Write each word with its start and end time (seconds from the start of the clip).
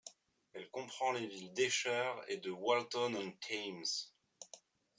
Elle 0.53 0.67
comprend 0.71 1.11
les 1.11 1.27
villes 1.27 1.53
d'Esher 1.53 2.11
et 2.27 2.37
de 2.37 2.49
Walton-on-Thames. 2.49 3.83